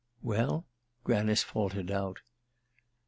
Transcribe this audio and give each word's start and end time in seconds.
"Well?" 0.23 0.65
Granice 1.03 1.43
faltered 1.43 1.91
out. 1.91 2.21